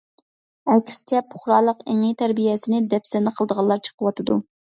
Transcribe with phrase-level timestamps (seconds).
[0.75, 4.41] ئەكسىچە، پۇقرالىق ئېڭى تەربىيەسىنى دەپسەندە قىلىدىغانلار چىقىۋاتىدۇ.